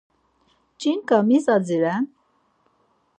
[0.79, 2.03] Ç̌inǩa mis adziren?